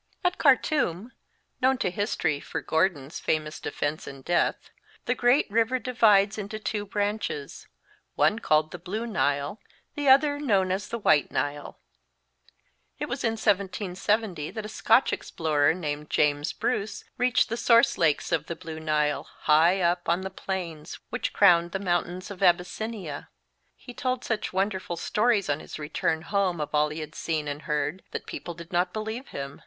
[0.23, 1.11] At Khartum
[1.61, 4.71] known to Llotory for Gordon's famous defence and death
[5.05, 7.67] the great river divides into two branches,
[8.15, 9.59] one called the Blue Nile,
[9.93, 11.77] the other known as the White Nile.
[12.97, 18.31] It was in 1770 that a Scotch explorer named James Bruce reached the source lakes
[18.31, 23.29] of the Blue Nile, high up on the plains which crowned tlie mountains of Abyssinia.
[23.77, 27.61] He told such wonderful stories on his return home of all he had seen and
[27.61, 29.59] heard that people did not believe him.